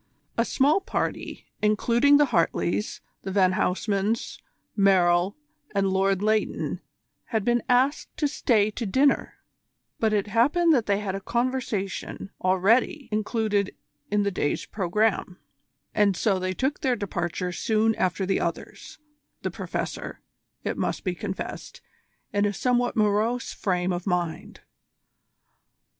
[0.35, 4.39] A small party, including the Hartleys, the Van Huysmans,
[4.75, 5.37] Merrill,
[5.75, 6.81] and Lord Leighton,
[7.25, 9.35] had been asked to stay to dinner,
[9.99, 13.75] but it happened that they had a conversazione already included
[14.09, 15.37] in the day's programme,
[15.93, 18.97] and so they took their departure soon after the others,
[19.43, 20.21] the Professor,
[20.63, 21.79] it must be confessed,
[22.33, 24.61] in a somewhat morose frame of mind.